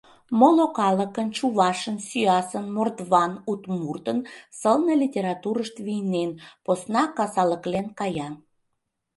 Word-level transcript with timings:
Моло 0.39 0.65
калыкын— 0.77 1.27
чувашын, 1.37 1.97
сӱасын, 2.07 2.65
мордван, 2.75 3.31
удмуртын— 3.51 4.19
сылне 4.59 4.93
литературышт 5.03 5.75
вийнен, 5.85 6.31
посна 6.65 7.03
касалыклен 7.17 7.87
кая. 7.99 8.29